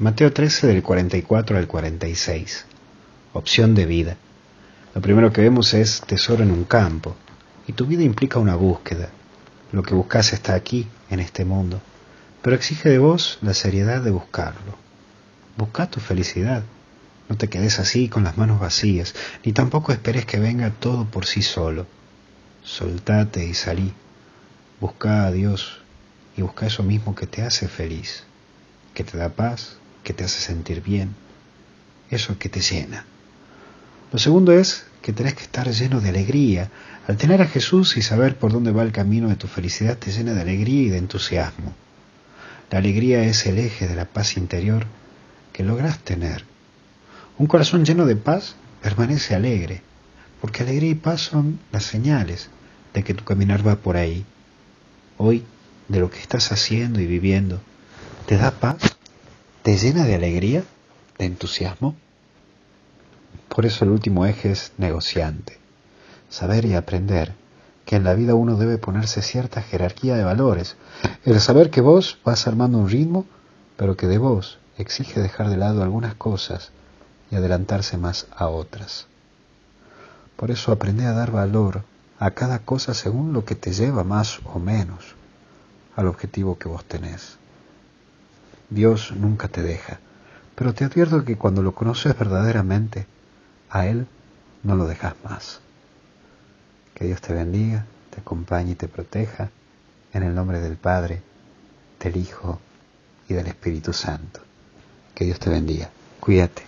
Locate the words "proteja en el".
98.88-100.34